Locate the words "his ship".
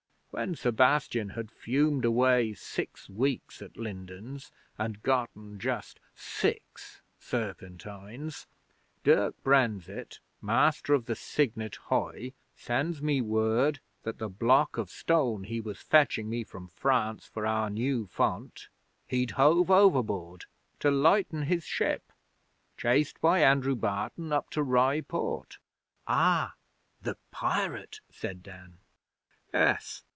21.43-22.13